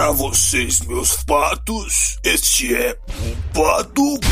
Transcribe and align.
Pra 0.00 0.12
vocês, 0.12 0.80
meus 0.86 1.22
patos, 1.24 2.18
este 2.24 2.74
é 2.74 2.98
o 3.06 3.52
Paducast. 3.52 4.30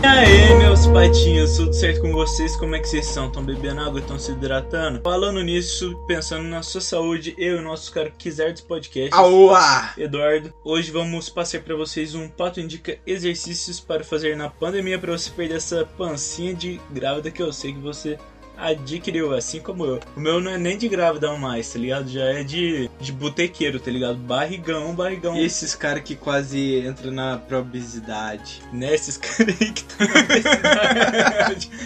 E 0.00 0.06
aí, 0.06 0.54
meus 0.58 0.86
patinhos, 0.86 1.56
tudo 1.56 1.72
certo 1.72 2.00
com 2.02 2.12
vocês? 2.12 2.54
Como 2.54 2.76
é 2.76 2.78
que 2.78 2.86
vocês 2.86 3.08
estão? 3.08 3.26
Estão 3.26 3.44
bebendo 3.44 3.80
água? 3.80 3.98
Estão 3.98 4.16
se 4.16 4.30
hidratando? 4.30 5.00
Falando 5.02 5.42
nisso, 5.42 6.00
pensando 6.06 6.44
na 6.44 6.62
sua 6.62 6.80
saúde, 6.80 7.34
eu 7.36 7.56
e 7.56 7.58
o 7.58 7.62
nosso 7.62 7.92
cara 7.92 8.08
quiser 8.16 8.52
dos 8.52 8.62
podcasts, 8.62 9.12
Aua! 9.12 9.90
Eduardo, 9.98 10.54
hoje 10.64 10.92
vamos 10.92 11.28
passar 11.28 11.62
pra 11.62 11.74
vocês 11.74 12.14
um 12.14 12.28
Pato 12.28 12.60
Indica 12.60 12.96
exercícios 13.04 13.80
para 13.80 14.04
fazer 14.04 14.36
na 14.36 14.48
pandemia 14.48 15.00
para 15.00 15.10
você 15.10 15.30
perder 15.30 15.56
essa 15.56 15.84
pancinha 15.98 16.54
de 16.54 16.80
grávida 16.92 17.28
que 17.28 17.42
eu 17.42 17.52
sei 17.52 17.72
que 17.72 17.80
você 17.80 18.16
adquiriu, 18.60 19.34
assim 19.34 19.60
como 19.60 19.84
eu. 19.84 20.00
O 20.16 20.20
meu 20.20 20.40
não 20.40 20.50
é 20.50 20.58
nem 20.58 20.76
de 20.76 20.88
grávida 20.88 21.32
mais, 21.36 21.72
tá 21.72 21.78
ligado? 21.78 22.08
Já 22.08 22.24
é 22.24 22.42
de, 22.42 22.90
de 23.00 23.12
botequeiro, 23.12 23.80
tá 23.80 23.90
ligado? 23.90 24.16
Barrigão, 24.16 24.94
barrigão. 24.94 25.36
E 25.36 25.44
esses 25.44 25.74
caras 25.74 26.02
que 26.02 26.14
quase 26.14 26.80
entram 26.86 27.10
na 27.10 27.40
obesidade. 27.58 28.62
Nesses 28.72 29.16
caras 29.18 29.56
aí 29.60 29.72
que 29.72 29.84
tá 29.84 30.04
na 30.04 30.20
obesidade. 30.20 31.70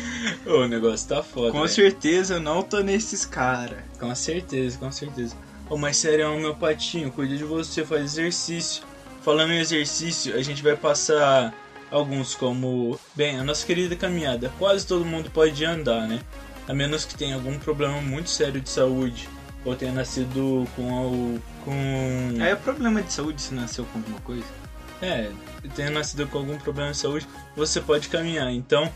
O 0.46 0.66
negócio 0.66 1.08
tá 1.08 1.22
foda. 1.22 1.52
Com 1.52 1.58
velho. 1.58 1.70
certeza 1.70 2.34
eu 2.34 2.40
não 2.40 2.62
tô 2.62 2.80
nesses 2.80 3.24
caras. 3.24 3.78
Com 3.98 4.14
certeza, 4.14 4.76
com 4.78 4.92
certeza. 4.92 5.34
Ô, 5.70 5.78
mas 5.78 5.96
sério, 5.96 6.38
meu 6.38 6.54
patinho, 6.54 7.10
cuida 7.10 7.34
de 7.34 7.44
você, 7.44 7.84
faz 7.84 8.02
exercício. 8.02 8.82
Falando 9.22 9.52
em 9.52 9.58
exercício, 9.58 10.36
a 10.36 10.42
gente 10.42 10.62
vai 10.62 10.76
passar 10.76 11.54
alguns 11.90 12.34
como, 12.34 12.98
bem, 13.14 13.38
a 13.38 13.44
nossa 13.44 13.64
querida 13.64 13.96
caminhada. 13.96 14.52
Quase 14.58 14.86
todo 14.86 15.04
mundo 15.04 15.30
pode 15.30 15.64
andar, 15.64 16.06
né? 16.06 16.20
A 16.68 16.74
menos 16.74 17.04
que 17.04 17.14
tenha 17.14 17.34
algum 17.34 17.58
problema 17.58 18.00
muito 18.00 18.30
sério 18.30 18.60
de 18.60 18.70
saúde 18.70 19.28
ou 19.64 19.74
tenha 19.74 19.92
nascido 19.92 20.66
com 20.76 20.90
o 21.06 21.42
com 21.64 21.72
Aí 22.40 22.50
é 22.50 22.56
problema 22.56 23.02
de 23.02 23.12
saúde 23.12 23.40
se 23.40 23.54
nasceu 23.54 23.84
com 23.86 23.98
alguma 23.98 24.20
coisa. 24.20 24.44
é, 25.00 25.30
tenha 25.74 25.90
nascido 25.90 26.26
com 26.26 26.38
algum 26.38 26.58
problema 26.58 26.92
de 26.92 26.98
saúde, 26.98 27.26
você 27.56 27.80
pode 27.80 28.08
caminhar. 28.08 28.50
Então, 28.50 28.90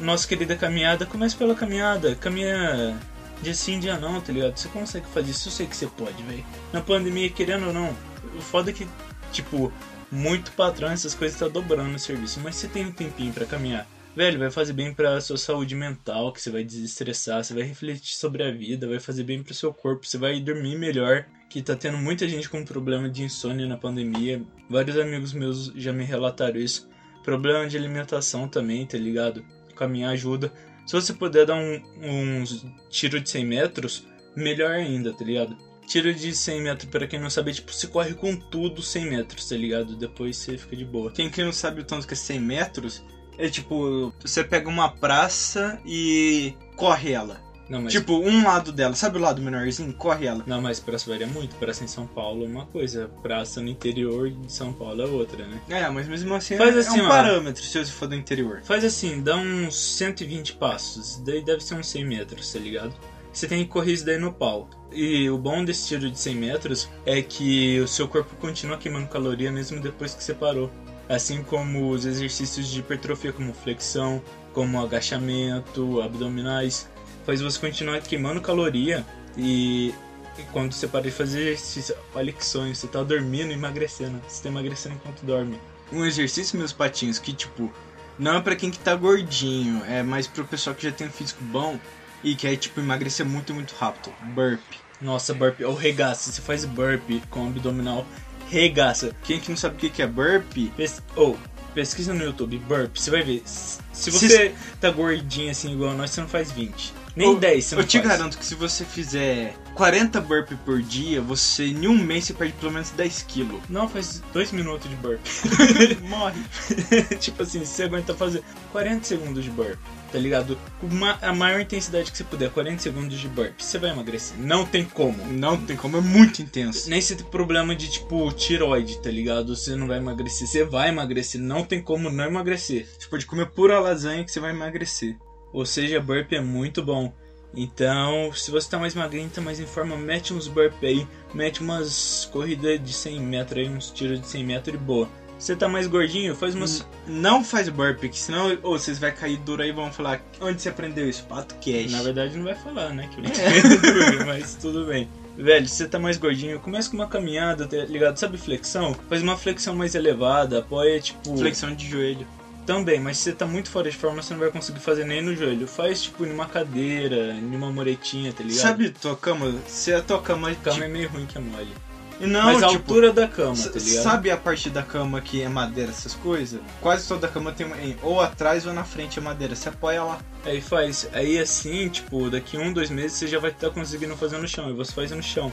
nossa 0.00 0.26
querida 0.26 0.56
caminhada, 0.56 1.06
comece 1.06 1.36
pela 1.36 1.54
caminhada. 1.54 2.14
Caminha 2.14 2.98
dia 3.42 3.54
sim, 3.54 3.78
dia 3.78 3.98
não, 3.98 4.20
tá 4.20 4.32
ligado? 4.32 4.56
Você 4.56 4.68
consegue 4.68 5.06
fazer 5.06 5.30
isso, 5.30 5.48
eu 5.48 5.52
sei 5.52 5.66
que 5.66 5.76
você 5.76 5.86
pode, 5.86 6.22
velho. 6.22 6.44
Na 6.72 6.80
pandemia, 6.80 7.28
querendo 7.30 7.66
ou 7.66 7.72
não, 7.72 7.94
o 8.36 8.40
foda 8.40 8.70
é 8.70 8.72
que, 8.72 8.88
tipo, 9.32 9.72
muito 10.10 10.52
patrão, 10.52 10.90
essas 10.90 11.14
coisas 11.14 11.38
tá 11.38 11.48
dobrando 11.48 11.94
o 11.94 11.98
serviço. 11.98 12.40
Mas 12.42 12.56
você 12.56 12.68
tem 12.68 12.86
um 12.86 12.92
tempinho 12.92 13.32
pra 13.32 13.44
caminhar. 13.46 13.86
Velho, 14.16 14.38
vai 14.38 14.50
fazer 14.50 14.72
bem 14.72 14.94
pra 14.94 15.20
sua 15.20 15.36
saúde 15.36 15.74
mental, 15.74 16.32
que 16.32 16.40
você 16.40 16.48
vai 16.48 16.62
desestressar, 16.62 17.42
você 17.42 17.52
vai 17.52 17.64
refletir 17.64 18.14
sobre 18.14 18.44
a 18.44 18.50
vida, 18.52 18.86
vai 18.86 19.00
fazer 19.00 19.24
bem 19.24 19.42
pro 19.42 19.52
seu 19.52 19.74
corpo, 19.74 20.06
você 20.06 20.16
vai 20.16 20.38
dormir 20.38 20.78
melhor. 20.78 21.26
Que 21.50 21.60
tá 21.60 21.74
tendo 21.74 21.98
muita 21.98 22.28
gente 22.28 22.48
com 22.48 22.64
problema 22.64 23.08
de 23.08 23.22
insônia 23.22 23.66
na 23.66 23.76
pandemia. 23.76 24.42
Vários 24.68 24.96
amigos 24.98 25.32
meus 25.32 25.66
já 25.76 25.92
me 25.92 26.04
relataram 26.04 26.58
isso. 26.58 26.88
Problema 27.24 27.66
de 27.66 27.76
alimentação 27.76 28.48
também, 28.48 28.86
tá 28.86 28.98
ligado? 28.98 29.44
Caminhar 29.76 30.12
ajuda. 30.12 30.52
Se 30.86 30.92
você 30.92 31.12
puder 31.12 31.46
dar 31.46 31.54
um, 31.56 31.82
uns 32.00 32.64
tiro 32.90 33.20
de 33.20 33.28
100 33.28 33.44
metros, 33.46 34.06
melhor 34.36 34.72
ainda, 34.72 35.12
tá 35.12 35.24
ligado? 35.24 35.56
Tiro 35.86 36.14
de 36.14 36.34
100 36.34 36.60
metros, 36.60 36.90
pra 36.90 37.06
quem 37.06 37.20
não 37.20 37.30
sabe, 37.30 37.52
tipo, 37.52 37.72
você 37.72 37.86
corre 37.86 38.14
com 38.14 38.36
tudo 38.36 38.80
100 38.82 39.06
metros, 39.06 39.48
tá 39.48 39.56
ligado? 39.56 39.96
Depois 39.96 40.36
você 40.36 40.56
fica 40.56 40.76
de 40.76 40.84
boa. 40.84 41.10
Quem 41.10 41.30
que 41.30 41.42
não 41.42 41.52
sabe 41.52 41.80
o 41.80 41.84
tanto 41.84 42.06
que 42.06 42.14
é 42.14 42.16
100 42.16 42.40
metros, 42.40 43.04
é 43.38 43.48
tipo, 43.48 44.12
você 44.20 44.42
pega 44.44 44.68
uma 44.68 44.88
praça 44.88 45.78
e 45.84 46.54
corre 46.76 47.12
ela. 47.12 47.42
Não, 47.68 47.80
mas, 47.80 47.94
Tipo, 47.94 48.18
um 48.18 48.44
lado 48.44 48.70
dela, 48.70 48.94
sabe 48.94 49.16
o 49.16 49.20
lado 49.20 49.40
menorzinho? 49.40 49.90
Corre 49.94 50.26
ela. 50.26 50.44
não, 50.46 50.60
mas 50.60 50.80
praça 50.80 51.10
varia 51.10 51.26
muito. 51.26 51.56
Praça 51.56 51.82
em 51.82 51.86
São 51.86 52.06
Paulo 52.06 52.44
é 52.44 52.46
uma 52.46 52.66
coisa, 52.66 53.10
praça 53.22 53.60
no 53.62 53.68
interior 53.68 54.30
de 54.30 54.52
São 54.52 54.70
Paulo 54.72 55.00
é 55.00 55.06
outra, 55.06 55.46
né? 55.46 55.58
É, 55.70 55.88
mas 55.88 56.06
mesmo 56.06 56.34
assim, 56.34 56.58
Faz 56.58 56.76
é, 56.76 56.80
assim, 56.80 56.98
é 56.98 57.02
um 57.02 57.06
ó. 57.06 57.08
parâmetro 57.08 57.62
se 57.62 57.82
você 57.82 57.90
for 57.90 58.06
do 58.06 58.14
interior. 58.14 58.60
Faz 58.64 58.84
assim, 58.84 59.22
dá 59.22 59.36
uns 59.36 59.74
120 59.96 60.54
passos, 60.56 61.22
daí 61.24 61.42
deve 61.42 61.60
ser 61.64 61.74
uns 61.76 61.86
100 61.88 62.04
metros, 62.04 62.52
tá 62.52 62.58
ligado? 62.58 62.92
Você 63.32 63.48
tem 63.48 63.64
que 63.64 63.70
correr 63.70 63.92
isso 63.92 64.04
daí 64.04 64.18
no 64.18 64.32
pau. 64.32 64.68
E 64.92 65.28
o 65.28 65.36
bom 65.36 65.64
desse 65.64 65.88
tiro 65.88 66.08
de 66.08 66.18
100 66.18 66.34
metros 66.36 66.88
é 67.04 67.20
que 67.20 67.80
o 67.80 67.88
seu 67.88 68.06
corpo 68.06 68.36
continua 68.36 68.76
queimando 68.76 69.08
caloria 69.08 69.50
mesmo 69.50 69.80
depois 69.80 70.14
que 70.14 70.22
você 70.22 70.34
parou. 70.34 70.70
Assim 71.08 71.42
como 71.42 71.90
os 71.90 72.06
exercícios 72.06 72.68
de 72.68 72.80
hipertrofia, 72.80 73.32
como 73.32 73.52
flexão, 73.52 74.22
como 74.52 74.80
agachamento, 74.80 76.00
abdominais, 76.00 76.88
faz 77.26 77.40
você 77.40 77.58
continuar 77.58 78.00
queimando 78.00 78.40
caloria 78.40 79.04
e, 79.36 79.94
e 80.38 80.42
quando 80.52 80.72
você 80.72 80.86
para 80.86 81.02
de 81.02 81.10
fazer 81.10 81.40
exercício, 81.40 81.94
olha 82.14 82.32
que 82.32 82.44
sonho, 82.44 82.74
você 82.74 82.86
tá 82.86 83.02
dormindo 83.02 83.50
e 83.50 83.54
emagrecendo. 83.54 84.20
Você 84.26 84.42
tá 84.42 84.48
emagrecendo 84.48 84.94
enquanto 84.94 85.22
dorme. 85.22 85.58
Um 85.92 86.04
exercício, 86.04 86.58
meus 86.58 86.72
patinhos, 86.72 87.18
que 87.18 87.32
tipo, 87.32 87.70
não 88.18 88.36
é 88.36 88.40
pra 88.40 88.56
quem 88.56 88.70
que 88.70 88.78
tá 88.78 88.94
gordinho, 88.94 89.84
é 89.86 90.02
mais 90.02 90.26
pro 90.26 90.44
pessoal 90.44 90.74
que 90.74 90.84
já 90.84 90.92
tem 90.92 91.08
um 91.08 91.10
físico 91.10 91.42
bom 91.44 91.78
e 92.22 92.34
quer, 92.34 92.56
tipo, 92.56 92.80
emagrecer 92.80 93.26
muito, 93.26 93.52
muito 93.52 93.74
rápido. 93.74 94.14
Burp. 94.34 94.60
Nossa, 95.00 95.34
burp, 95.34 95.60
ou 95.60 95.74
regaça. 95.74 96.32
Você 96.32 96.40
faz 96.40 96.64
burp 96.64 97.02
com 97.28 97.48
abdominal, 97.48 98.06
regaça. 98.54 99.14
Quem 99.24 99.40
que 99.40 99.50
não 99.50 99.56
sabe 99.56 99.76
o 99.76 99.78
que 99.78 99.90
que 99.90 100.02
é 100.02 100.06
burp, 100.06 100.70
Pes 100.76 101.02
ou, 101.16 101.38
pesquisa 101.74 102.14
no 102.14 102.24
YouTube, 102.24 102.58
burp. 102.58 102.96
Você 102.96 103.10
vai 103.10 103.22
ver. 103.22 103.42
Se 103.44 104.10
você 104.10 104.54
tá 104.80 104.90
gordinho 104.90 105.50
assim 105.50 105.72
igual 105.72 105.94
nós, 105.94 106.10
você 106.10 106.20
não 106.20 106.28
faz 106.28 106.52
20. 106.52 107.03
Nem 107.16 107.28
Eu- 107.32 107.38
10 107.38 107.64
você 107.64 107.74
não 107.76 107.82
eu 107.82 107.86
te 107.86 107.98
faz. 107.98 108.08
garanto 108.08 108.38
que 108.38 108.44
se 108.44 108.54
você 108.56 108.84
fizer 108.84 109.54
40 109.74 110.20
burp 110.20 110.50
por 110.64 110.82
dia, 110.82 111.20
você 111.20 111.64
em 111.66 111.86
um 111.86 111.96
mês 111.96 112.24
você 112.24 112.34
perde 112.34 112.54
pelo 112.54 112.72
menos 112.72 112.90
10 112.90 113.22
quilos. 113.22 113.60
Não, 113.68 113.88
faz 113.88 114.20
2 114.32 114.50
minutos 114.52 114.90
de 114.90 114.96
burp. 114.96 115.20
Morre. 116.08 116.40
tipo 117.20 117.42
assim, 117.42 117.60
se 117.64 117.66
você 117.66 117.82
aguenta 117.84 118.14
fazer 118.14 118.42
40 118.72 119.04
segundos 119.04 119.44
de 119.44 119.50
burp, 119.50 119.78
tá 120.10 120.18
ligado? 120.18 120.58
Uma, 120.82 121.18
a 121.22 121.32
maior 121.32 121.60
intensidade 121.60 122.10
que 122.10 122.18
você 122.18 122.24
puder, 122.24 122.50
40 122.50 122.82
segundos 122.82 123.18
de 123.18 123.28
burp, 123.28 123.60
você 123.60 123.78
vai 123.78 123.90
emagrecer. 123.90 124.36
Não 124.38 124.66
tem 124.66 124.84
como. 124.84 125.24
Não 125.26 125.56
tem 125.56 125.76
como, 125.76 125.96
é 125.96 126.00
muito 126.00 126.42
intenso. 126.42 126.90
Nem 126.90 127.00
se 127.00 127.14
tem 127.14 127.26
problema 127.26 127.76
de 127.76 127.88
tipo 127.90 128.32
tiroide, 128.32 129.00
tá 129.00 129.10
ligado? 129.10 129.54
Você 129.54 129.76
não 129.76 129.86
vai 129.86 129.98
emagrecer, 129.98 130.46
você 130.48 130.64
vai 130.64 130.88
emagrecer, 130.88 131.40
não 131.40 131.64
tem 131.64 131.80
como 131.80 132.10
não 132.10 132.24
emagrecer. 132.24 132.88
Você 132.98 133.06
pode 133.08 133.24
comer 133.26 133.46
pura 133.50 133.78
lasanha 133.78 134.24
que 134.24 134.32
você 134.32 134.40
vai 134.40 134.50
emagrecer. 134.50 135.16
Ou 135.54 135.64
seja, 135.64 136.00
burp 136.00 136.32
é 136.32 136.40
muito 136.40 136.82
bom. 136.82 137.14
Então, 137.56 138.32
se 138.34 138.50
você 138.50 138.68
tá 138.68 138.78
mais 138.78 138.94
magrinho, 138.94 139.30
tá 139.30 139.40
mais 139.40 139.60
em 139.60 139.66
forma, 139.66 139.96
mete 139.96 140.34
uns 140.34 140.48
burp 140.48 140.74
aí, 140.82 141.06
mete 141.32 141.60
umas 141.60 142.28
corridas 142.32 142.82
de 142.82 142.92
100 142.92 143.20
metros 143.20 143.58
aí, 143.58 143.68
uns 143.68 143.90
tiros 143.92 144.20
de 144.20 144.26
100 144.26 144.44
metros 144.44 144.74
e 144.74 144.78
boa. 144.78 145.08
Você 145.38 145.54
tá 145.54 145.68
mais 145.68 145.86
gordinho, 145.86 146.34
faz 146.34 146.54
umas. 146.54 146.86
Não 147.06 147.44
faz 147.44 147.68
burp, 147.68 148.00
que 148.04 148.18
senão 148.18 148.58
ou 148.62 148.78
vocês 148.78 148.98
vai 148.98 149.12
cair 149.12 149.36
duro 149.38 149.62
aí 149.62 149.68
e 149.68 149.72
vão 149.72 149.92
falar 149.92 150.20
onde 150.40 150.60
você 150.60 150.68
aprendeu 150.68 151.08
isso? 151.08 151.24
Pato 151.24 151.54
cash. 151.56 151.92
Na 151.92 152.02
verdade, 152.02 152.36
não 152.36 152.44
vai 152.44 152.54
falar, 152.54 152.90
né? 152.90 153.08
Que 153.12 153.20
eu 153.20 153.24
duro, 154.10 154.26
mas 154.26 154.54
tudo 154.54 154.86
bem. 154.86 155.08
Velho, 155.36 155.68
se 155.68 155.76
você 155.76 155.88
tá 155.88 155.98
mais 155.98 156.16
gordinho, 156.16 156.60
começa 156.60 156.88
com 156.88 156.96
uma 156.96 157.08
caminhada, 157.08 157.66
tá 157.66 157.76
ligado? 157.84 158.16
Sabe 158.16 158.38
flexão? 158.38 158.94
Faz 159.08 159.22
uma 159.22 159.36
flexão 159.36 159.74
mais 159.74 159.94
elevada, 159.94 160.60
apoia 160.60 161.00
tipo. 161.00 161.36
Flexão 161.36 161.74
de 161.74 161.88
joelho. 161.88 162.26
Também, 162.66 162.98
mas 162.98 163.18
se 163.18 163.24
você 163.24 163.32
tá 163.32 163.46
muito 163.46 163.70
fora 163.70 163.90
de 163.90 163.96
forma, 163.96 164.22
você 164.22 164.32
não 164.32 164.40
vai 164.40 164.50
conseguir 164.50 164.80
fazer 164.80 165.04
nem 165.04 165.20
no 165.20 165.34
joelho. 165.36 165.66
Faz 165.66 166.02
tipo 166.02 166.24
numa 166.24 166.46
cadeira, 166.46 167.34
numa 167.34 167.70
muretinha, 167.70 168.32
tá 168.32 168.42
ligado? 168.42 168.62
Sabe 168.62 168.90
tua 168.90 169.16
cama? 169.16 169.54
Se 169.66 169.92
a 169.92 170.00
tua 170.00 170.20
cama, 170.20 170.50
A 170.50 170.54
cama 170.54 170.84
é 170.84 170.88
meio 170.88 171.08
ruim 171.08 171.26
que 171.26 171.36
é 171.36 171.40
mole. 171.40 171.66
tipo, 171.66 172.26
não, 172.26 172.44
mas 172.44 172.62
a 172.62 172.68
tipo, 172.68 172.90
altura 172.90 173.12
da 173.12 173.28
cama, 173.28 173.54
tá 173.56 173.78
ligado? 173.78 174.02
Sabe 174.02 174.30
a 174.30 174.36
parte 174.36 174.70
da 174.70 174.82
cama 174.82 175.20
que 175.20 175.42
é 175.42 175.48
madeira, 175.48 175.90
essas 175.90 176.14
coisas? 176.14 176.60
Quase 176.80 177.06
toda 177.06 177.28
cama 177.28 177.52
tem 177.52 177.66
uma, 177.66 177.76
ou 178.02 178.20
atrás 178.20 178.66
ou 178.66 178.72
na 178.72 178.84
frente 178.84 179.18
é 179.18 179.22
madeira. 179.22 179.54
Você 179.54 179.68
apoia 179.68 180.02
lá. 180.02 180.18
Aí 180.44 180.60
faz. 180.62 181.06
Aí 181.12 181.38
assim, 181.38 181.88
tipo, 181.90 182.30
daqui 182.30 182.56
um, 182.56 182.72
dois 182.72 182.88
meses 182.88 183.18
você 183.18 183.26
já 183.26 183.38
vai 183.38 183.50
estar 183.50 183.70
conseguindo 183.70 184.16
fazer 184.16 184.38
no 184.38 184.48
chão. 184.48 184.70
E 184.70 184.72
você 184.72 184.92
faz 184.92 185.10
no 185.10 185.22
chão. 185.22 185.52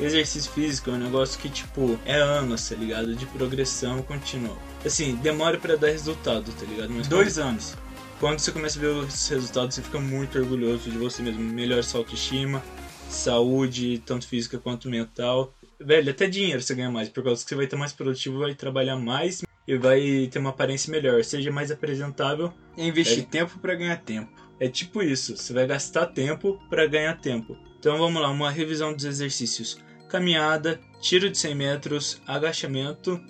Exercício 0.00 0.50
físico 0.52 0.90
é 0.90 0.92
um 0.94 0.98
negócio 0.98 1.38
que, 1.40 1.48
tipo, 1.48 1.98
é 2.04 2.14
anos, 2.16 2.68
tá 2.68 2.76
ligado? 2.76 3.14
De 3.16 3.26
progressão 3.26 4.00
contínua. 4.02 4.56
Assim, 4.84 5.16
demora 5.16 5.58
pra 5.58 5.74
dar 5.76 5.88
resultado, 5.88 6.52
tá 6.52 6.64
ligado? 6.64 6.90
Mas 6.90 7.08
Dois 7.08 7.36
anos. 7.38 7.74
quando, 7.74 8.20
quando 8.20 8.38
você 8.38 8.52
começa 8.52 8.78
a 8.78 8.82
ver 8.82 8.88
os 8.88 9.28
resultados, 9.28 9.74
você 9.74 9.82
fica 9.82 9.98
muito 9.98 10.38
orgulhoso 10.38 10.88
de 10.90 10.96
você 10.96 11.20
mesmo. 11.20 11.40
Melhora 11.40 11.82
sua 11.82 12.00
autoestima, 12.00 12.62
saúde, 13.10 14.00
tanto 14.06 14.26
física 14.28 14.58
quanto 14.58 14.88
mental. 14.88 15.52
Velho, 15.80 16.10
até 16.10 16.28
dinheiro 16.28 16.60
você 16.62 16.74
ganha 16.74 16.90
mais, 16.90 17.08
por 17.08 17.22
causa 17.24 17.42
que 17.42 17.48
você 17.48 17.54
vai 17.54 17.64
estar 17.64 17.76
mais 17.76 17.92
produtivo, 17.92 18.38
vai 18.40 18.54
trabalhar 18.54 18.96
mais 18.96 19.42
e 19.66 19.76
vai 19.76 20.28
ter 20.30 20.38
uma 20.38 20.50
aparência 20.50 20.90
melhor, 20.90 21.22
seja 21.24 21.50
mais 21.50 21.70
apresentável. 21.70 22.52
É 22.76 22.84
investir 22.86 23.20
É. 23.24 23.26
tempo 23.26 23.58
pra 23.58 23.74
ganhar 23.74 23.96
tempo. 23.98 24.30
É 24.60 24.68
tipo 24.68 25.02
isso, 25.02 25.36
você 25.36 25.52
vai 25.52 25.66
gastar 25.66 26.06
tempo 26.06 26.58
para 26.68 26.86
ganhar 26.86 27.14
tempo. 27.20 27.56
Então 27.78 27.96
vamos 27.96 28.20
lá, 28.20 28.28
uma 28.28 28.50
revisão 28.50 28.92
dos 28.92 29.04
exercícios: 29.04 29.78
caminhada, 30.08 30.80
tiro 31.00 31.30
de 31.30 31.38
100 31.38 31.54
metros, 31.54 32.20
agachamento, 32.26 33.20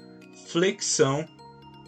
flexão 0.46 1.26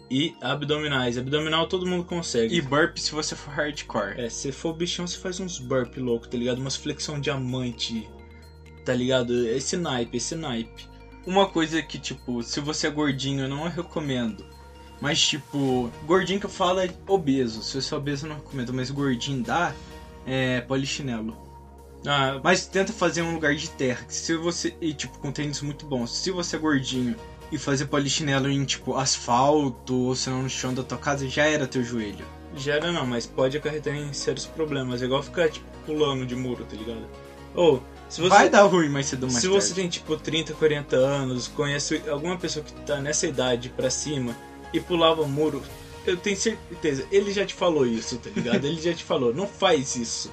e 0.09 0.35
abdominais. 0.41 1.17
Abdominal 1.17 1.67
todo 1.67 1.87
mundo 1.87 2.03
consegue. 2.03 2.55
E 2.55 2.61
burp 2.61 2.97
se 2.97 3.11
você 3.11 3.35
for 3.35 3.51
hardcore. 3.51 4.19
É, 4.19 4.29
se 4.29 4.51
for 4.51 4.73
bichão, 4.73 5.07
você 5.07 5.17
faz 5.17 5.39
uns 5.39 5.57
burp 5.57 5.97
louco, 5.97 6.27
tá 6.27 6.37
ligado? 6.37 6.59
Umas 6.59 6.75
flexão 6.75 7.19
diamante, 7.19 8.09
tá 8.85 8.93
ligado? 8.93 9.47
Esse 9.47 9.77
naipe, 9.77 10.17
esse 10.17 10.35
naipe. 10.35 10.89
Uma 11.25 11.47
coisa 11.47 11.81
que, 11.81 11.97
tipo, 11.97 12.43
se 12.43 12.59
você 12.59 12.87
é 12.87 12.89
gordinho, 12.89 13.45
eu 13.45 13.49
não 13.49 13.69
recomendo. 13.69 14.45
Mas, 14.99 15.21
tipo, 15.21 15.89
gordinho 16.05 16.39
que 16.39 16.45
eu 16.45 16.49
falo 16.49 16.79
é 16.79 16.89
obeso. 17.07 17.63
Se 17.63 17.81
você 17.81 17.93
é 17.93 17.97
obeso, 17.97 18.25
eu 18.25 18.29
não 18.29 18.35
recomendo. 18.37 18.73
Mas 18.73 18.91
gordinho 18.91 19.43
dá, 19.43 19.73
é 20.25 20.61
polichinelo. 20.61 21.50
Ah, 22.05 22.39
Mas 22.43 22.65
tenta 22.65 22.91
fazer 22.91 23.21
em 23.21 23.25
um 23.25 23.33
lugar 23.33 23.53
de 23.55 23.69
terra. 23.69 24.03
que 24.05 24.13
Se 24.13 24.35
você. 24.35 24.75
E, 24.81 24.93
tipo, 24.93 25.17
com 25.19 25.31
tênis 25.31 25.61
muito 25.61 25.85
bons. 25.85 26.11
Se 26.11 26.31
você 26.31 26.55
é 26.55 26.59
gordinho 26.59 27.15
e 27.51 27.57
fazer 27.57 27.85
polichinelo 27.85 28.49
em, 28.49 28.63
tipo, 28.65 28.95
asfalto 28.97 29.93
ou 29.93 30.15
se 30.15 30.29
não 30.29 30.43
no 30.43 30.49
chão 30.49 30.73
da 30.73 30.83
tua 30.83 30.97
casa, 30.97 31.27
já 31.27 31.43
era 31.45 31.67
teu 31.67 31.83
joelho. 31.83 32.25
gera 32.55 32.91
não, 32.91 33.05
mas 33.05 33.25
pode 33.25 33.55
acarretar 33.57 33.93
em 33.95 34.11
sérios 34.13 34.45
problemas. 34.45 35.01
É 35.01 35.05
igual 35.05 35.21
ficar, 35.21 35.49
tipo, 35.49 35.65
pulando 35.85 36.25
de 36.25 36.35
muro, 36.35 36.65
tá 36.65 36.75
ligado? 36.75 37.05
Ou, 37.53 37.83
se 38.09 38.19
você. 38.21 38.29
Vai 38.29 38.49
dar 38.49 38.63
ruim 38.63 38.89
mais 38.89 39.05
cedo 39.07 39.27
mais 39.27 39.35
Se 39.35 39.47
tarde. 39.49 39.55
você 39.63 39.73
tem 39.73 39.87
tipo 39.89 40.17
30, 40.17 40.53
40 40.53 40.95
anos, 40.95 41.47
conhece 41.49 42.01
alguma 42.09 42.37
pessoa 42.37 42.63
que 42.65 42.71
tá 42.81 42.99
nessa 42.99 43.27
idade 43.27 43.69
pra 43.69 43.89
cima 43.89 44.35
e 44.73 44.79
pulava 44.79 45.27
muro, 45.27 45.61
eu 46.05 46.15
tenho 46.17 46.37
certeza, 46.37 47.05
ele 47.11 47.31
já 47.31 47.45
te 47.45 47.53
falou 47.53 47.85
isso, 47.85 48.17
tá 48.17 48.29
ligado? 48.33 48.65
ele 48.65 48.81
já 48.81 48.93
te 48.93 49.03
falou, 49.03 49.33
não 49.33 49.45
faz 49.47 49.95
isso. 49.97 50.31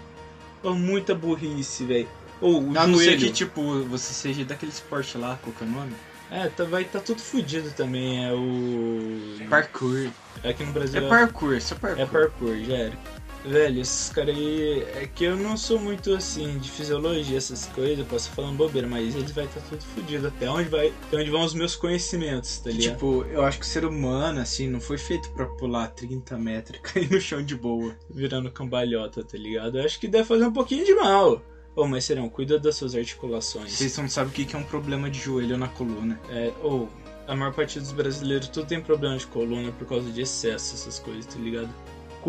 É 0.65 0.69
muita 0.71 1.15
burrice, 1.15 1.85
velho. 1.85 2.09
Ou 2.41 2.63
o 2.63 2.79
A 2.79 2.87
não 2.87 2.99
ser 2.99 3.19
que, 3.19 3.31
tipo, 3.31 3.85
você 3.85 4.13
seja 4.13 4.45
daquele 4.45 4.71
esporte 4.71 5.19
lá, 5.19 5.39
qual 5.43 5.55
que 5.55 5.65
é 5.65 5.67
o 5.67 5.71
nome? 5.71 5.93
É, 6.31 6.49
tá, 6.49 6.65
vai 6.65 6.85
tá 6.85 7.01
tudo 7.01 7.21
fudido 7.21 7.71
também, 7.71 8.27
é 8.27 8.33
o... 8.33 9.49
Parkour. 9.49 10.09
Aqui 10.45 10.63
no 10.63 10.73
Brasil 10.73 11.05
É 11.05 11.09
parkour, 11.09 11.61
só 11.61 11.75
parkour. 11.75 12.03
É 12.03 12.07
parkour, 12.07 12.57
já 12.65 12.77
era. 12.77 12.99
Velho, 13.45 13.81
esses 13.81 14.11
caras 14.11 14.37
aí. 14.37 14.83
É 14.95 15.07
que 15.07 15.25
eu 15.25 15.37
não 15.37 15.57
sou 15.57 15.79
muito 15.79 16.13
assim 16.15 16.59
de 16.59 16.71
fisiologia, 16.71 17.37
essas 17.37 17.67
coisas, 17.67 17.99
eu 17.99 18.05
posso 18.05 18.31
falar 18.31 18.51
bobeira, 18.53 18.87
mas 18.87 19.15
eles 19.15 19.33
vai 19.33 19.45
estar 19.45 19.61
tudo 19.63 19.83
fudido. 19.83 20.29
Até 20.29 20.51
onde 20.51 20.69
vai. 20.69 20.93
Até 21.07 21.17
onde 21.17 21.31
vão 21.31 21.43
os 21.43 21.55
meus 21.55 21.77
conhecimentos, 21.77 22.59
tá 22.59 22.71
ligado? 22.71 22.95
tipo, 22.95 23.25
eu 23.25 23.43
acho 23.45 23.59
que 23.59 23.65
o 23.65 23.69
ser 23.69 23.85
humano, 23.85 24.41
assim, 24.41 24.69
não 24.69 24.81
foi 24.81 24.99
feito 24.99 25.31
pra 25.31 25.47
pular 25.47 25.89
30 25.89 26.37
metros 26.39 26.79
e 26.81 26.83
cair 26.83 27.11
no 27.11 27.21
chão 27.21 27.43
de 27.43 27.55
boa. 27.55 27.97
Virando 28.11 28.51
cambalhota, 28.51 29.23
tá 29.23 29.39
ligado? 29.39 29.79
Eu 29.79 29.85
acho 29.85 29.99
que 29.99 30.09
deve 30.09 30.25
fazer 30.25 30.47
um 30.47 30.53
pouquinho 30.53 30.85
de 30.85 30.95
mal. 30.95 31.43
Ô, 31.77 31.87
mas 31.87 32.05
serão, 32.05 32.29
cuida 32.29 32.59
das 32.59 32.75
suas 32.75 32.95
articulações. 32.95 33.73
Vocês 33.73 33.97
não 33.97 34.09
sabem 34.09 34.31
o 34.31 34.35
que 34.35 34.45
que 34.45 34.57
é 34.57 34.59
um 34.59 34.65
problema 34.65 35.09
de 35.09 35.21
joelho 35.21 35.57
na 35.57 35.69
coluna. 35.69 36.21
É, 36.29 36.53
ou, 36.61 36.89
a 37.29 37.37
maior 37.37 37.53
parte 37.53 37.79
dos 37.79 37.93
brasileiros 37.93 38.49
tudo 38.49 38.67
tem 38.67 38.81
problema 38.81 39.17
de 39.17 39.27
coluna 39.27 39.71
por 39.71 39.87
causa 39.87 40.11
de 40.11 40.23
excesso, 40.23 40.75
essas 40.75 40.99
coisas, 40.99 41.27
tá 41.27 41.39
ligado? 41.39 41.69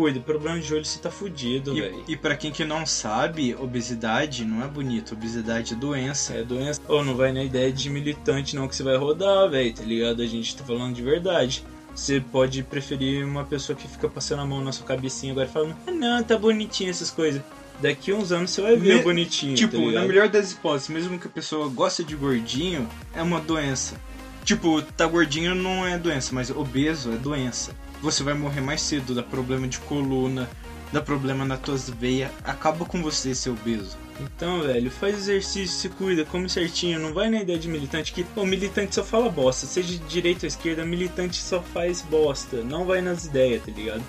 Cuida, 0.00 0.18
problema 0.20 0.58
de 0.58 0.66
joelho 0.66 0.84
você 0.84 0.98
tá 0.98 1.10
fudido, 1.10 1.74
velho. 1.74 2.02
E, 2.08 2.16
para 2.16 2.34
quem 2.34 2.50
que 2.50 2.64
não 2.64 2.86
sabe, 2.86 3.54
obesidade 3.54 4.46
não 4.46 4.64
é 4.64 4.66
bonito, 4.66 5.12
obesidade 5.12 5.74
é 5.74 5.76
doença. 5.76 6.32
É 6.32 6.42
doença. 6.42 6.80
Ou 6.88 7.04
não 7.04 7.14
vai 7.14 7.32
na 7.32 7.44
ideia 7.44 7.70
de 7.70 7.90
militante 7.90 8.56
não 8.56 8.66
que 8.66 8.74
você 8.74 8.82
vai 8.82 8.96
rodar, 8.96 9.50
velho, 9.50 9.74
tá 9.74 9.82
ligado? 9.82 10.22
A 10.22 10.26
gente 10.26 10.56
tá 10.56 10.64
falando 10.64 10.94
de 10.94 11.02
verdade. 11.02 11.62
Você 11.94 12.18
pode 12.18 12.62
preferir 12.62 13.26
uma 13.26 13.44
pessoa 13.44 13.76
que 13.76 13.86
fica 13.86 14.08
passando 14.08 14.40
a 14.40 14.46
mão 14.46 14.62
na 14.64 14.72
sua 14.72 14.86
cabecinha 14.86 15.32
agora 15.32 15.48
falando, 15.48 15.76
ah 15.86 15.90
não, 15.90 16.22
tá 16.22 16.38
bonitinho 16.38 16.88
essas 16.88 17.10
coisas. 17.10 17.42
Daqui 17.78 18.10
uns 18.12 18.32
anos 18.32 18.52
você 18.52 18.62
vai 18.62 18.76
ver 18.76 18.96
Me- 18.96 19.02
bonitinho. 19.02 19.54
Tipo, 19.54 19.92
tá 19.92 20.00
na 20.00 20.06
melhor 20.06 20.28
das 20.30 20.52
hipóteses, 20.52 20.88
mesmo 20.88 21.18
que 21.18 21.26
a 21.26 21.30
pessoa 21.30 21.68
goste 21.68 22.02
de 22.04 22.16
gordinho, 22.16 22.88
é 23.14 23.20
uma 23.22 23.38
doença. 23.40 23.96
Tipo, 24.44 24.80
tá 24.80 25.06
gordinho 25.06 25.54
não 25.54 25.86
é 25.86 25.98
doença, 25.98 26.34
mas 26.34 26.48
obeso 26.48 27.12
é 27.12 27.16
doença. 27.16 27.72
Você 28.02 28.22
vai 28.22 28.34
morrer 28.34 28.60
mais 28.60 28.80
cedo, 28.80 29.14
dá 29.14 29.22
problema 29.22 29.68
de 29.68 29.78
coluna, 29.80 30.48
dá 30.92 31.00
problema 31.00 31.44
nas 31.44 31.60
tuas 31.60 31.88
veias, 31.88 32.30
acaba 32.44 32.84
com 32.84 33.02
você 33.02 33.34
ser 33.34 33.50
obeso. 33.50 33.96
Então, 34.20 34.62
velho, 34.62 34.90
faz 34.90 35.16
exercício, 35.16 35.76
se 35.76 35.88
cuida, 35.88 36.24
come 36.24 36.48
certinho, 36.48 36.98
não 36.98 37.14
vai 37.14 37.30
na 37.30 37.40
ideia 37.40 37.58
de 37.58 37.68
militante 37.68 38.12
que 38.12 38.26
o 38.36 38.44
militante 38.44 38.94
só 38.94 39.04
fala 39.04 39.30
bosta, 39.30 39.66
seja 39.66 39.88
de 39.88 39.98
direita 39.98 40.44
ou 40.44 40.48
esquerda, 40.48 40.84
militante 40.84 41.36
só 41.36 41.62
faz 41.62 42.02
bosta, 42.02 42.62
não 42.62 42.84
vai 42.84 43.00
nas 43.00 43.24
ideias, 43.24 43.64
tá 43.64 43.72
ligado? 43.72 44.02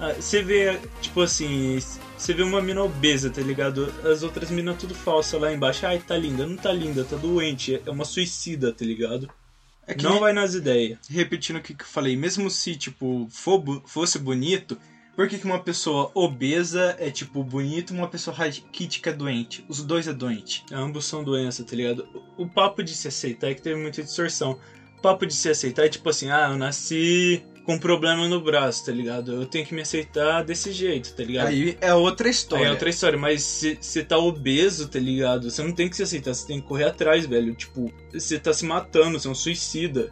Ah, 0.00 0.14
Você 0.14 0.42
vê, 0.42 0.78
tipo 1.00 1.20
assim, 1.20 1.78
você 2.16 2.32
vê 2.32 2.42
uma 2.42 2.62
mina 2.62 2.82
obesa, 2.82 3.30
tá 3.30 3.40
ligado? 3.40 3.92
As 4.04 4.22
outras 4.22 4.50
minas 4.50 4.76
tudo 4.78 4.94
falsa 4.94 5.38
lá 5.38 5.52
embaixo, 5.52 5.86
ai, 5.86 5.98
tá 5.98 6.16
linda, 6.16 6.46
não 6.46 6.56
tá 6.56 6.72
linda, 6.72 7.04
tá 7.04 7.16
doente, 7.16 7.80
é 7.84 7.90
uma 7.90 8.04
suicida, 8.04 8.72
tá 8.72 8.84
ligado? 8.84 9.28
É 9.92 9.94
que 9.94 10.04
Não 10.04 10.20
vai 10.20 10.32
nas 10.32 10.54
ideias. 10.54 10.98
repetindo 11.08 11.56
o 11.56 11.60
que 11.60 11.72
eu 11.72 11.86
falei, 11.86 12.16
mesmo 12.16 12.50
se, 12.50 12.74
tipo, 12.76 13.28
for 13.30 13.62
fosse 13.86 14.18
bonito, 14.18 14.78
por 15.14 15.28
que, 15.28 15.38
que 15.38 15.44
uma 15.44 15.58
pessoa 15.58 16.10
obesa 16.14 16.96
é, 16.98 17.10
tipo, 17.10 17.44
bonito 17.44 17.92
e 17.92 17.96
uma 17.96 18.08
pessoa 18.08 18.34
raquítica 18.34 19.10
é 19.10 19.12
doente? 19.12 19.64
Os 19.68 19.82
dois 19.82 20.08
é 20.08 20.12
doente. 20.12 20.64
Ambos 20.72 21.04
são 21.04 21.22
doença, 21.22 21.62
tá 21.62 21.76
ligado? 21.76 22.08
O 22.36 22.48
papo 22.48 22.82
de 22.82 22.94
se 22.94 23.08
aceitar 23.08 23.50
é 23.50 23.54
que 23.54 23.60
teve 23.60 23.80
muita 23.80 24.02
distorção. 24.02 24.58
O 24.98 25.02
papo 25.02 25.26
de 25.26 25.34
se 25.34 25.50
aceitar 25.50 25.84
é 25.84 25.88
tipo 25.88 26.08
assim, 26.08 26.30
ah, 26.30 26.48
eu 26.50 26.56
nasci 26.56 27.44
com 27.64 27.74
um 27.74 27.78
problema 27.78 28.28
no 28.28 28.40
braço, 28.40 28.86
tá 28.86 28.92
ligado? 28.92 29.32
Eu 29.32 29.46
tenho 29.46 29.64
que 29.64 29.74
me 29.74 29.82
aceitar 29.82 30.42
desse 30.42 30.72
jeito, 30.72 31.14
tá 31.14 31.22
ligado? 31.22 31.48
Aí 31.48 31.76
é 31.80 31.94
outra 31.94 32.28
história. 32.28 32.64
Aí 32.64 32.68
é 32.68 32.72
outra 32.72 32.88
história, 32.88 33.18
mas 33.18 33.42
se 33.42 33.78
você 33.80 34.02
tá 34.02 34.18
obeso, 34.18 34.88
tá 34.88 34.98
ligado? 34.98 35.50
Você 35.50 35.62
não 35.62 35.72
tem 35.72 35.88
que 35.88 35.96
se 35.96 36.02
aceitar, 36.02 36.34
você 36.34 36.46
tem 36.46 36.60
que 36.60 36.66
correr 36.66 36.84
atrás, 36.84 37.26
velho. 37.26 37.54
Tipo, 37.54 37.92
você 38.12 38.38
tá 38.38 38.52
se 38.52 38.64
matando, 38.64 39.18
você 39.18 39.28
é 39.28 39.30
um 39.30 39.34
suicida. 39.34 40.10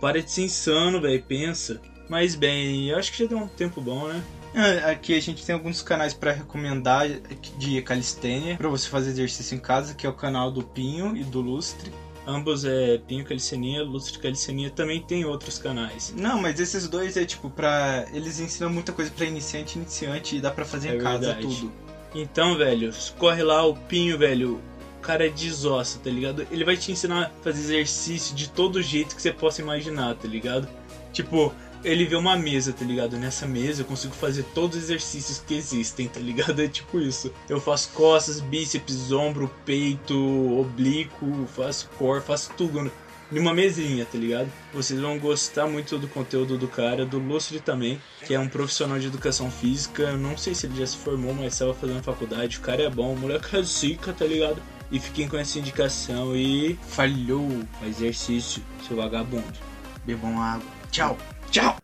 Para 0.00 0.22
de 0.22 0.30
ser 0.30 0.42
insano, 0.42 1.00
velho, 1.00 1.22
pensa. 1.22 1.80
Mas 2.08 2.34
bem, 2.34 2.88
eu 2.90 2.98
acho 2.98 3.12
que 3.12 3.18
já 3.18 3.26
deu 3.26 3.38
um 3.38 3.46
tempo 3.46 3.80
bom, 3.80 4.08
né? 4.08 4.22
É, 4.52 4.90
Aqui 4.90 5.14
a 5.14 5.20
gente 5.20 5.46
tem 5.46 5.54
alguns 5.54 5.80
canais 5.80 6.12
pra 6.12 6.32
recomendar 6.32 7.08
de 7.56 7.80
calistênia, 7.82 8.56
pra 8.56 8.68
você 8.68 8.88
fazer 8.88 9.10
exercício 9.10 9.54
em 9.54 9.60
casa, 9.60 9.94
que 9.94 10.06
é 10.06 10.10
o 10.10 10.14
canal 10.14 10.50
do 10.50 10.62
Pinho 10.62 11.16
e 11.16 11.22
do 11.22 11.40
Lustre. 11.40 11.92
Ambos 12.30 12.64
é 12.64 12.98
Pinho 13.08 13.24
Calistenia, 13.24 13.82
Lustre 13.82 14.18
Calistenia, 14.20 14.70
também 14.70 15.00
tem 15.02 15.24
outros 15.24 15.58
canais. 15.58 16.14
Não, 16.16 16.40
mas 16.40 16.60
esses 16.60 16.86
dois 16.88 17.16
é 17.16 17.24
tipo 17.24 17.50
pra. 17.50 18.06
Eles 18.12 18.38
ensinam 18.38 18.70
muita 18.70 18.92
coisa 18.92 19.10
pra 19.10 19.26
iniciante, 19.26 19.76
iniciante 19.76 20.36
e 20.36 20.40
dá 20.40 20.50
pra 20.50 20.64
fazer 20.64 20.90
É 20.90 20.96
em 20.96 20.98
casa 21.00 21.34
verdade. 21.34 21.42
tudo. 21.42 21.72
Então, 22.14 22.56
velho, 22.56 22.92
corre 23.18 23.42
lá, 23.42 23.64
o 23.66 23.74
Pinho, 23.74 24.16
velho, 24.16 24.60
o 24.98 25.00
cara 25.00 25.26
é 25.26 25.28
desossa, 25.28 25.98
tá 25.98 26.08
ligado? 26.10 26.46
Ele 26.50 26.64
vai 26.64 26.76
te 26.76 26.92
ensinar 26.92 27.26
a 27.26 27.30
fazer 27.42 27.60
exercício 27.62 28.34
de 28.34 28.48
todo 28.48 28.80
jeito 28.82 29.16
que 29.16 29.22
você 29.22 29.32
possa 29.32 29.60
imaginar, 29.60 30.14
tá 30.14 30.28
ligado? 30.28 30.68
Tipo, 31.12 31.52
ele 31.84 32.04
vê 32.04 32.16
uma 32.16 32.36
mesa, 32.36 32.72
tá 32.72 32.84
ligado? 32.84 33.16
Nessa 33.16 33.46
mesa 33.46 33.82
eu 33.82 33.86
consigo 33.86 34.14
fazer 34.14 34.44
todos 34.54 34.76
os 34.76 34.84
exercícios 34.84 35.42
que 35.46 35.54
existem, 35.54 36.08
tá 36.08 36.20
ligado? 36.20 36.60
É 36.62 36.68
tipo 36.68 37.00
isso. 37.00 37.32
Eu 37.48 37.60
faço 37.60 37.90
costas, 37.90 38.40
bíceps, 38.40 39.12
ombro, 39.12 39.50
peito, 39.64 40.14
oblíquo, 40.58 41.46
faço 41.54 41.88
core, 41.98 42.22
faço 42.22 42.50
tudo 42.56 42.90
numa 43.30 43.54
mesinha, 43.54 44.04
tá 44.04 44.18
ligado? 44.18 44.50
Vocês 44.72 45.00
vão 45.00 45.18
gostar 45.18 45.66
muito 45.66 45.96
do 45.98 46.08
conteúdo 46.08 46.58
do 46.58 46.66
cara, 46.66 47.06
do 47.06 47.18
Lustre 47.18 47.60
também, 47.60 48.00
que 48.26 48.34
é 48.34 48.38
um 48.40 48.48
profissional 48.48 48.98
de 48.98 49.06
educação 49.06 49.50
física. 49.50 50.02
Eu 50.02 50.18
não 50.18 50.36
sei 50.36 50.54
se 50.54 50.66
ele 50.66 50.76
já 50.76 50.86
se 50.86 50.96
formou, 50.96 51.32
mas 51.34 51.52
estava 51.52 51.72
fazendo 51.72 52.02
faculdade. 52.02 52.58
O 52.58 52.60
cara 52.60 52.82
é 52.82 52.90
bom, 52.90 53.12
o 53.12 53.18
moleque 53.18 53.56
é 53.56 53.62
zica, 53.62 54.12
tá 54.12 54.24
ligado? 54.24 54.60
E 54.90 54.98
fiquem 54.98 55.28
com 55.28 55.36
essa 55.36 55.58
indicação 55.58 56.34
e 56.34 56.76
Falhou. 56.88 57.48
faz 57.78 57.96
exercício, 58.00 58.62
seu 58.86 58.96
vagabundo. 58.96 59.58
Bebam 60.04 60.40
água. 60.40 60.79
Tchau. 60.90 61.16
Tchau. 61.52 61.76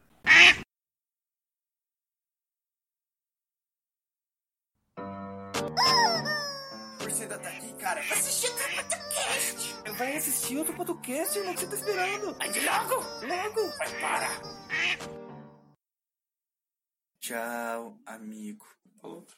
Você 7.01 7.23
ainda 7.23 7.39
tá 7.39 7.49
aqui, 7.49 7.73
cara? 7.75 8.01
Assistir 8.01 8.49
outro 8.51 8.69
podcast. 8.75 9.75
Vai 9.97 10.17
assistir 10.17 10.59
outro 10.59 10.75
podcast, 10.75 11.39
irmão, 11.39 11.53
o 11.53 11.57
que 11.57 11.61
você 11.61 11.69
tá 11.69 11.77
esperando? 11.77 12.39
De 12.53 12.61
logo. 12.61 12.95
Logo! 13.27 13.77
Mas 13.79 13.93
para. 13.93 14.29
Tchau, 17.21 17.99
amigo. 18.07 18.67
Fala 19.01 19.15
outro. 19.15 19.37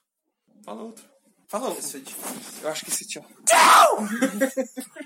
Fala 0.65 0.83
outro. 0.83 1.11
Fala 1.47 1.69
outro. 1.69 1.81
Isso 1.85 1.97
é 1.99 2.01
difícil. 2.01 2.63
Eu 2.63 2.69
acho 2.71 2.85
que 2.87 2.91
esse 2.91 3.07
tchau. 3.07 3.25
Tchau! 3.47 3.99